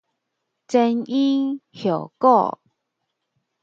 [0.67, 2.59] 前因後果